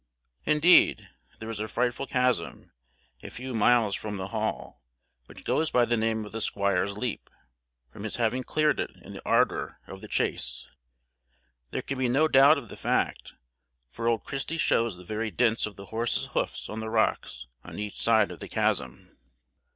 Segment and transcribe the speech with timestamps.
[0.45, 2.71] Indeed, there is a frightful chasm,
[3.21, 4.81] a few miles from the Hall,
[5.27, 7.29] which goes by the name of the Squire's Leap,
[7.93, 10.67] from his having cleared it in the ardour of the chase;
[11.69, 13.35] there can be no doubt of the fact,
[13.91, 17.77] for old Christy shows the very dints of the horse's hoofs on the rocks on
[17.77, 19.19] each side of the chasm.